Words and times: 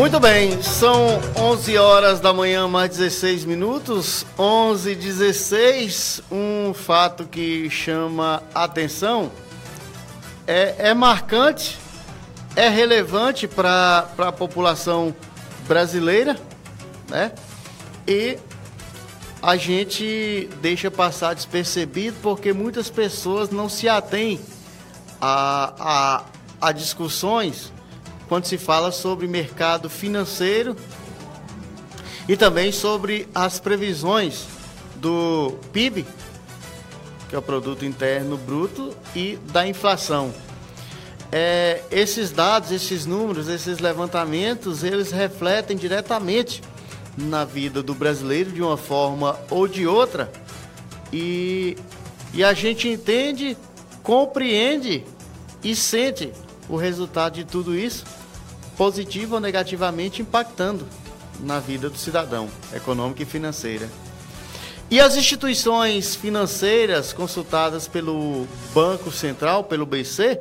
Muito 0.00 0.18
bem, 0.18 0.62
são 0.62 1.20
11 1.36 1.76
horas 1.76 2.20
da 2.20 2.32
manhã, 2.32 2.66
mais 2.66 2.96
16 2.96 3.44
minutos. 3.44 4.24
11 4.38 4.94
16 4.94 6.22
um 6.32 6.72
fato 6.72 7.26
que 7.26 7.68
chama 7.68 8.42
atenção, 8.54 9.30
é, 10.46 10.88
é 10.88 10.94
marcante, 10.94 11.78
é 12.56 12.66
relevante 12.66 13.46
para 13.46 14.08
a 14.16 14.32
população 14.32 15.14
brasileira, 15.68 16.34
né? 17.06 17.32
E 18.08 18.38
a 19.42 19.54
gente 19.54 20.48
deixa 20.62 20.90
passar 20.90 21.34
despercebido 21.34 22.16
porque 22.22 22.54
muitas 22.54 22.88
pessoas 22.88 23.50
não 23.50 23.68
se 23.68 23.86
atêm 23.86 24.40
a, 25.20 25.74
a, 25.78 26.68
a 26.68 26.72
discussões 26.72 27.70
quando 28.30 28.44
se 28.44 28.56
fala 28.56 28.92
sobre 28.92 29.26
mercado 29.26 29.90
financeiro 29.90 30.76
e 32.28 32.36
também 32.36 32.70
sobre 32.70 33.26
as 33.34 33.58
previsões 33.58 34.46
do 34.94 35.58
PIB, 35.72 36.06
que 37.28 37.34
é 37.34 37.38
o 37.38 37.42
Produto 37.42 37.84
Interno 37.84 38.36
Bruto, 38.36 38.96
e 39.16 39.36
da 39.50 39.66
inflação. 39.66 40.32
É, 41.32 41.82
esses 41.90 42.30
dados, 42.30 42.70
esses 42.70 43.04
números, 43.04 43.48
esses 43.48 43.80
levantamentos, 43.80 44.84
eles 44.84 45.10
refletem 45.10 45.76
diretamente 45.76 46.62
na 47.18 47.44
vida 47.44 47.82
do 47.82 47.94
brasileiro 47.94 48.52
de 48.52 48.62
uma 48.62 48.76
forma 48.76 49.36
ou 49.50 49.66
de 49.66 49.88
outra 49.88 50.30
e, 51.12 51.76
e 52.32 52.44
a 52.44 52.54
gente 52.54 52.88
entende, 52.88 53.56
compreende 54.04 55.04
e 55.64 55.74
sente 55.74 56.32
o 56.68 56.76
resultado 56.76 57.34
de 57.34 57.44
tudo 57.44 57.76
isso 57.76 58.19
positivo 58.80 59.34
ou 59.34 59.40
negativamente 59.42 60.22
impactando 60.22 60.88
na 61.40 61.60
vida 61.60 61.90
do 61.90 61.98
cidadão, 61.98 62.48
econômica 62.74 63.22
e 63.22 63.26
financeira. 63.26 63.86
E 64.90 64.98
as 64.98 65.16
instituições 65.16 66.14
financeiras 66.14 67.12
consultadas 67.12 67.86
pelo 67.86 68.46
Banco 68.72 69.12
Central, 69.12 69.64
pelo 69.64 69.84
BC, 69.84 70.40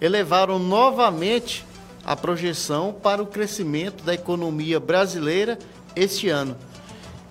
elevaram 0.00 0.58
novamente 0.58 1.66
a 2.02 2.16
projeção 2.16 2.90
para 2.90 3.22
o 3.22 3.26
crescimento 3.26 4.02
da 4.02 4.14
economia 4.14 4.80
brasileira 4.80 5.58
este 5.94 6.30
ano, 6.30 6.56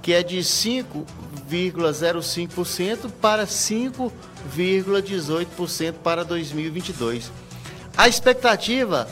que 0.00 0.12
é 0.12 0.22
de 0.22 0.38
5,05% 0.38 3.10
para 3.20 3.48
5,18% 3.48 5.94
para 6.04 6.24
2022. 6.24 7.32
A 7.96 8.06
expectativa 8.06 9.08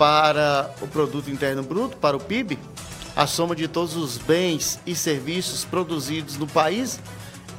para 0.00 0.74
o 0.80 0.88
produto 0.88 1.30
interno 1.30 1.62
bruto, 1.62 1.94
para 1.98 2.16
o 2.16 2.20
PIB, 2.20 2.58
a 3.14 3.26
soma 3.26 3.54
de 3.54 3.68
todos 3.68 3.96
os 3.96 4.16
bens 4.16 4.80
e 4.86 4.94
serviços 4.94 5.66
produzidos 5.66 6.38
no 6.38 6.46
país 6.46 6.98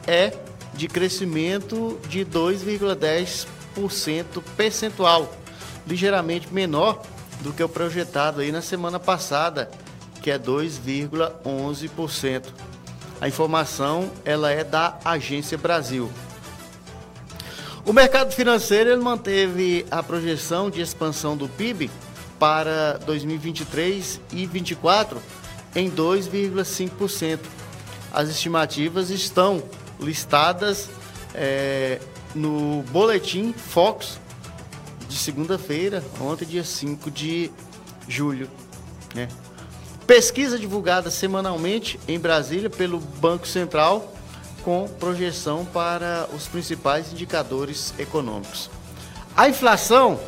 é 0.08 0.33
de 0.73 0.88
crescimento 0.88 2.00
de 2.09 2.25
2,10% 2.25 4.42
percentual, 4.58 5.31
ligeiramente 5.86 6.52
menor 6.52 7.03
do 7.42 7.53
que 7.53 7.64
o 7.64 7.70
projetado 7.70 8.42
aí 8.42 8.52
na 8.52 8.64
semana 8.64 9.00
passada, 9.00 9.70
que 10.20 10.31
é 10.31 10.39
2,11%. 10.39 12.45
A 13.22 13.28
informação 13.28 14.09
ela 14.26 14.50
é 14.50 14.64
da 14.64 14.98
Agência 15.05 15.59
Brasil. 15.59 16.11
O 17.86 17.94
mercado 17.94 18.31
financeiro 18.31 19.00
manteve 19.00 19.86
a 19.92 20.02
projeção 20.02 20.72
de 20.72 20.81
expansão 20.81 21.38
do 21.38 21.48
PIB 21.48 21.92
para 22.42 22.97
2023 23.06 24.20
e 24.31 24.47
2024 24.47 25.21
em 25.76 25.92
2,5%. 25.92 27.38
As 28.11 28.30
estimativas 28.30 29.11
estão 29.11 29.61
listadas 29.99 30.89
é, 31.36 31.99
no 32.33 32.82
boletim 32.89 33.54
Fox 33.54 34.20
de 35.08 35.17
segunda-feira, 35.17 36.04
ontem, 36.20 36.45
dia 36.45 36.64
5 36.64 37.11
de 37.11 37.52
julho. 38.08 38.49
Né? 39.14 39.27
Pesquisa 40.08 40.58
divulgada 40.58 41.11
semanalmente 41.11 41.99
em 42.08 42.20
Brasília 42.20 42.71
pelo 42.71 42.99
Banco 42.99 43.48
Central 43.48 44.15
com 44.64 44.88
projeção 44.88 45.64
para 45.64 46.27
os 46.36 46.48
principais 46.48 47.14
indicadores 47.14 47.94
econômicos. 47.99 48.67
A 49.38 49.48
inflação 49.48 50.20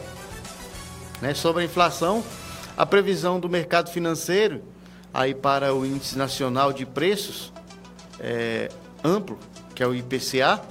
né? 1.23 1.33
Sobre 1.33 1.63
a 1.63 1.65
inflação, 1.65 2.21
a 2.75 2.85
previsão 2.85 3.39
do 3.39 3.47
mercado 3.47 3.89
financeiro 3.89 4.61
aí 5.13 5.33
para 5.33 5.73
o 5.73 5.85
índice 5.85 6.17
nacional 6.17 6.73
de 6.73 6.85
preços 6.85 7.53
é, 8.19 8.69
amplo, 9.01 9.39
que 9.73 9.81
é 9.81 9.87
o 9.87 9.95
IPCA, 9.95 10.61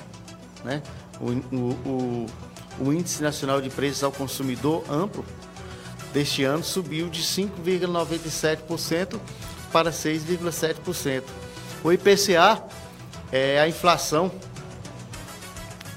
né? 0.62 0.82
O, 1.18 1.30
o, 1.56 1.70
o, 1.86 2.26
o, 2.80 2.92
índice 2.92 3.22
nacional 3.22 3.62
de 3.62 3.70
preços 3.70 4.04
ao 4.04 4.12
consumidor 4.12 4.84
amplo 4.90 5.24
deste 6.12 6.44
ano 6.44 6.62
subiu 6.62 7.08
de 7.08 7.22
5,97% 7.22 9.18
para 9.72 9.90
6,7%. 9.90 11.22
O 11.82 11.90
IPCA 11.90 12.62
é 13.32 13.58
a 13.58 13.66
inflação 13.66 14.30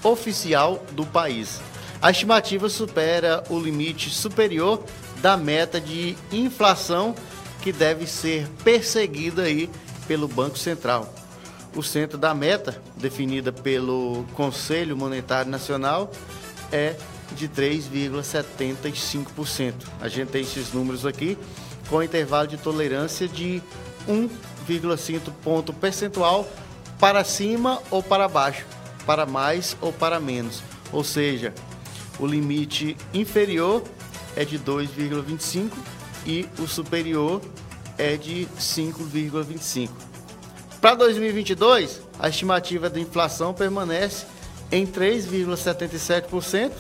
oficial 0.02 0.82
do 0.94 1.06
país. 1.06 1.60
A 2.06 2.12
estimativa 2.12 2.70
supera 2.70 3.44
o 3.50 3.60
limite 3.60 4.12
superior 4.12 4.84
da 5.24 5.36
meta 5.36 5.82
de 5.82 6.16
inflação 6.32 7.16
que 7.64 7.72
deve 7.72 8.06
ser 8.06 8.48
perseguida 8.64 9.42
aí 9.42 9.68
pelo 10.08 10.28
Banco 10.28 10.56
Central. 10.56 11.12
O 11.76 11.82
centro 11.82 12.16
da 12.16 12.32
meta, 12.36 12.80
definida 12.96 13.52
pelo 13.52 14.24
Conselho 14.36 14.96
Monetário 14.96 15.50
Nacional, 15.50 16.12
é 16.72 16.96
de 17.32 17.50
3,75%. 17.50 19.74
A 20.00 20.08
gente 20.08 20.30
tem 20.30 20.44
esses 20.44 20.74
números 20.74 21.08
aqui 21.08 21.36
com 21.90 22.04
intervalo 22.04 22.48
de 22.48 22.58
tolerância 22.58 23.28
de 23.28 23.64
1,5 24.08 25.22
ponto 25.44 25.74
percentual 25.74 26.48
para 27.00 27.24
cima 27.24 27.82
ou 27.90 28.04
para 28.04 28.28
baixo, 28.28 28.64
para 29.08 29.26
mais 29.26 29.76
ou 29.82 29.92
para 29.92 30.20
menos. 30.20 30.62
Ou 30.94 31.04
seja, 31.04 31.52
o 32.20 32.26
limite 32.26 32.96
inferior 33.14 33.84
é 34.36 34.44
de 34.46 34.60
2,25 34.60 35.72
e 36.26 36.48
o 36.60 36.68
superior 36.68 37.42
é 37.98 38.18
de 38.18 38.48
5,25. 38.60 39.90
Para 40.82 40.96
2022, 40.96 42.02
a 42.20 42.30
estimativa 42.30 42.90
da 42.90 43.00
inflação 43.00 43.54
permanece 43.54 44.26
em 44.72 44.86
3,77%, 44.86 46.72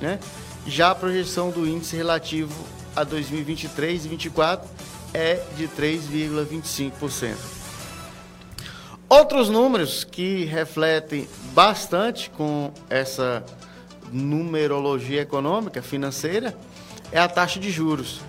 né? 0.00 0.18
Já 0.66 0.90
a 0.90 0.94
projeção 0.94 1.50
do 1.50 1.66
índice 1.66 1.96
relativo 1.96 2.52
a 2.94 3.02
2023 3.02 4.04
e 4.04 4.08
2024 4.08 4.68
é 5.14 5.42
de 5.56 5.66
3,25%. 5.68 7.36
Outros 9.08 9.48
números 9.48 10.04
que 10.04 10.44
refletem 10.44 11.28
bastante 11.52 12.30
com 12.30 12.72
essa 12.88 13.44
numerologia 14.12 15.22
econômica, 15.22 15.82
financeira, 15.82 16.56
é 17.12 17.18
a 17.18 17.28
taxa 17.28 17.58
de 17.58 17.70
juros. 17.70 18.20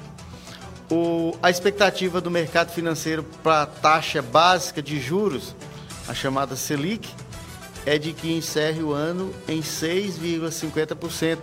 O, 0.90 1.36
a 1.42 1.50
expectativa 1.50 2.20
do 2.20 2.30
mercado 2.30 2.72
financeiro 2.72 3.24
para 3.42 3.62
a 3.62 3.66
taxa 3.66 4.22
básica 4.22 4.82
de 4.82 5.00
juros, 5.00 5.56
a 6.08 6.14
chamada 6.14 6.56
Selic, 6.56 7.10
é 7.86 7.98
de 7.98 8.14
que 8.14 8.32
encerre 8.32 8.84
o 8.84 8.92
ano 8.92 9.34
em 9.48 9.62
6,50%. 9.62 11.40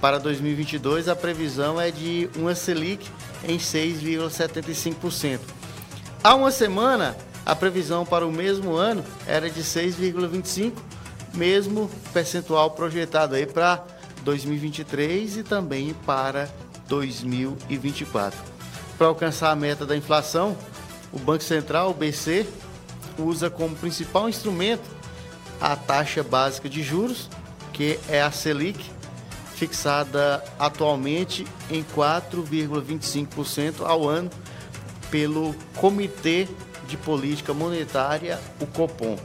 Para 0.00 0.18
2022, 0.18 1.08
a 1.08 1.16
previsão 1.16 1.80
é 1.80 1.90
de 1.90 2.30
uma 2.36 2.54
Selic 2.54 3.08
em 3.44 3.58
6,75%. 3.58 5.40
Há 6.22 6.34
uma 6.34 6.50
semana, 6.50 7.16
a 7.44 7.54
previsão 7.56 8.04
para 8.06 8.26
o 8.26 8.32
mesmo 8.32 8.74
ano 8.74 9.04
era 9.26 9.50
de 9.50 9.62
6,25%, 9.62 10.72
mesmo 11.38 11.88
percentual 12.12 12.72
projetado 12.72 13.36
aí 13.36 13.46
para 13.46 13.84
2023 14.24 15.38
e 15.38 15.42
também 15.44 15.94
para 16.04 16.50
2024. 16.88 18.38
Para 18.98 19.06
alcançar 19.06 19.52
a 19.52 19.56
meta 19.56 19.86
da 19.86 19.96
inflação, 19.96 20.56
o 21.12 21.18
Banco 21.18 21.44
Central, 21.44 21.90
o 21.90 21.94
BC, 21.94 22.46
usa 23.16 23.48
como 23.48 23.76
principal 23.76 24.28
instrumento 24.28 24.98
a 25.60 25.76
taxa 25.76 26.22
básica 26.22 26.68
de 26.68 26.82
juros, 26.82 27.30
que 27.72 27.98
é 28.08 28.20
a 28.20 28.30
Selic, 28.30 28.90
fixada 29.54 30.44
atualmente 30.58 31.46
em 31.70 31.84
4,25% 31.84 33.84
ao 33.84 34.08
ano 34.08 34.30
pelo 35.10 35.54
Comitê 35.76 36.48
de 36.86 36.96
Política 36.96 37.52
Monetária, 37.52 38.40
o 38.60 38.66
Copom. 38.66 39.18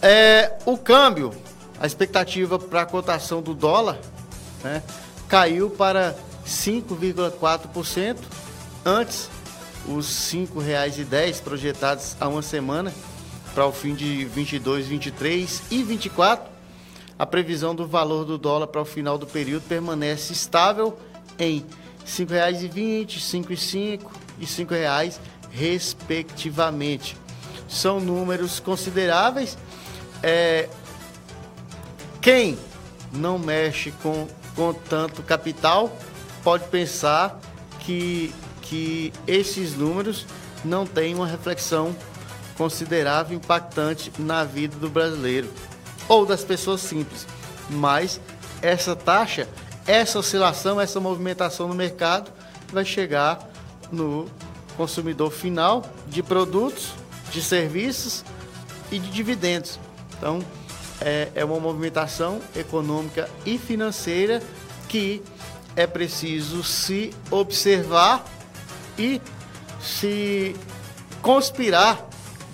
É, 0.00 0.58
o 0.64 0.78
câmbio, 0.78 1.32
a 1.80 1.86
expectativa 1.86 2.58
para 2.58 2.82
a 2.82 2.86
cotação 2.86 3.42
do 3.42 3.54
dólar, 3.54 3.98
né, 4.62 4.82
caiu 5.28 5.70
para 5.70 6.14
5,4%. 6.46 8.16
Antes, 8.84 9.28
os 9.86 10.32
R$ 10.32 10.46
5,10 10.46 11.42
projetados 11.42 12.16
há 12.20 12.28
uma 12.28 12.42
semana 12.42 12.92
para 13.54 13.66
o 13.66 13.72
fim 13.72 13.94
de 13.94 14.24
22, 14.24 14.86
23 14.86 15.62
e 15.70 15.82
24. 15.82 16.48
A 17.18 17.26
previsão 17.26 17.74
do 17.74 17.86
valor 17.86 18.24
do 18.24 18.38
dólar 18.38 18.68
para 18.68 18.80
o 18.80 18.84
final 18.84 19.18
do 19.18 19.26
período 19.26 19.64
permanece 19.64 20.32
estável 20.32 20.96
em 21.38 21.58
R$ 21.58 21.66
5,20, 22.06 23.14
R$ 23.14 23.20
5,05 23.20 24.00
e 24.38 24.44
R$ 24.44 24.46
5,00, 24.46 25.18
respectivamente. 25.50 27.16
São 27.68 27.98
números 28.00 28.60
consideráveis. 28.60 29.58
É, 30.22 30.68
quem 32.20 32.58
não 33.12 33.38
mexe 33.38 33.92
com, 34.02 34.26
com 34.54 34.72
tanto 34.72 35.22
capital 35.22 35.96
pode 36.42 36.64
pensar 36.68 37.38
que, 37.80 38.34
que 38.62 39.12
esses 39.26 39.74
números 39.74 40.26
não 40.64 40.86
têm 40.86 41.14
uma 41.14 41.26
reflexão 41.26 41.94
considerável, 42.56 43.36
impactante 43.36 44.12
na 44.18 44.44
vida 44.44 44.76
do 44.76 44.90
brasileiro 44.90 45.48
ou 46.08 46.26
das 46.26 46.42
pessoas 46.42 46.80
simples. 46.80 47.26
Mas 47.70 48.20
essa 48.60 48.96
taxa, 48.96 49.48
essa 49.86 50.18
oscilação, 50.18 50.80
essa 50.80 50.98
movimentação 50.98 51.68
no 51.68 51.74
mercado 51.74 52.32
vai 52.72 52.84
chegar 52.84 53.38
no 53.92 54.28
consumidor 54.76 55.30
final 55.30 55.84
de 56.06 56.22
produtos, 56.22 56.92
de 57.30 57.42
serviços 57.42 58.24
e 58.90 58.98
de 58.98 59.10
dividendos. 59.10 59.78
Então, 60.18 60.40
é, 61.00 61.28
é 61.34 61.44
uma 61.44 61.58
movimentação 61.60 62.40
econômica 62.54 63.30
e 63.46 63.56
financeira 63.56 64.42
que 64.88 65.22
é 65.76 65.86
preciso 65.86 66.62
se 66.64 67.14
observar 67.30 68.24
e 68.98 69.20
se 69.80 70.56
conspirar 71.22 72.04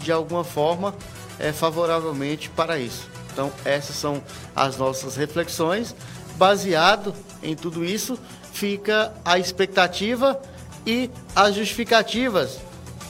de 0.00 0.12
alguma 0.12 0.44
forma 0.44 0.94
é, 1.38 1.52
favoravelmente 1.52 2.50
para 2.50 2.78
isso. 2.78 3.08
Então, 3.32 3.50
essas 3.64 3.96
são 3.96 4.22
as 4.54 4.76
nossas 4.76 5.16
reflexões. 5.16 5.94
Baseado 6.36 7.14
em 7.42 7.56
tudo 7.56 7.84
isso, 7.84 8.18
fica 8.52 9.12
a 9.24 9.38
expectativa 9.38 10.40
e 10.86 11.10
as 11.34 11.54
justificativas 11.54 12.58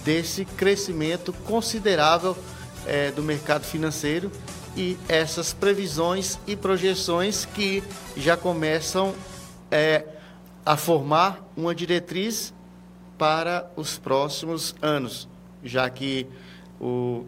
desse 0.05 0.45
crescimento 0.45 1.33
considerável 1.45 2.37
é, 2.87 3.11
do 3.11 3.23
mercado 3.23 3.65
financeiro 3.65 4.31
e 4.77 4.97
essas 5.09 5.53
previsões 5.53 6.39
e 6.47 6.57
projeções 6.57 7.45
que 7.45 7.83
já 8.17 8.37
começam 8.37 9.15
é, 9.71 10.05
a 10.65 10.77
formar 10.77 11.41
uma 11.57 11.75
diretriz 11.75 12.53
para 13.17 13.71
os 13.77 13.99
próximos 13.99 14.75
anos, 14.83 15.29
já 15.63 15.89
que 15.89 16.27
o, 16.81 17.25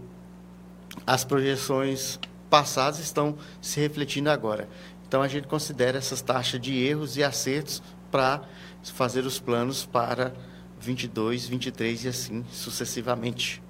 as 1.06 1.24
projeções 1.24 2.18
passadas 2.50 2.98
estão 2.98 3.36
se 3.60 3.80
refletindo 3.80 4.30
agora. 4.30 4.68
Então 5.06 5.22
a 5.22 5.28
gente 5.28 5.46
considera 5.46 5.98
essas 5.98 6.20
taxas 6.20 6.60
de 6.60 6.76
erros 6.76 7.16
e 7.16 7.22
acertos 7.22 7.82
para 8.10 8.42
fazer 8.82 9.24
os 9.24 9.38
planos 9.38 9.84
para 9.84 10.32
22, 10.80 11.46
23 11.46 12.04
e 12.04 12.08
assim 12.08 12.44
sucessivamente. 12.50 13.62